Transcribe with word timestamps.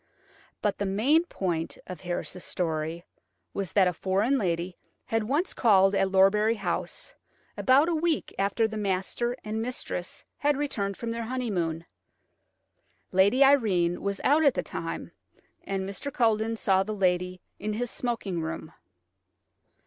But 0.63 0.79
the 0.79 0.87
main 0.87 1.25
point 1.25 1.77
of 1.85 2.01
Harris's 2.01 2.43
story 2.43 3.05
was 3.53 3.71
that 3.73 3.87
a 3.87 3.93
foreign 3.93 4.39
lady 4.39 4.75
had 5.05 5.21
once 5.25 5.53
called 5.53 5.93
at 5.93 6.07
Lorbury 6.09 6.55
House, 6.55 7.13
about 7.55 7.87
a 7.87 7.93
week 7.93 8.33
after 8.39 8.67
the 8.67 8.79
master 8.79 9.37
and 9.43 9.61
mistress 9.61 10.25
had 10.39 10.57
returned 10.57 10.97
from 10.97 11.11
their 11.11 11.25
honeymoon. 11.25 11.85
Lady 13.11 13.43
Irene 13.43 14.01
was 14.01 14.19
out 14.23 14.43
at 14.43 14.55
the 14.55 14.63
time, 14.63 15.11
and 15.65 15.87
Mr. 15.87 16.11
Culledon 16.11 16.55
saw 16.57 16.81
the 16.81 16.95
lady 16.95 17.39
in 17.59 17.73
his 17.73 17.91
smoking 17.91 18.41
room. 18.41 18.73